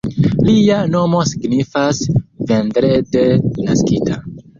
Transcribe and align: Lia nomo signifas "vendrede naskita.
Lia 0.45 0.77
nomo 0.93 1.19
signifas 1.31 1.99
"vendrede 2.53 3.23
naskita. 3.69 4.19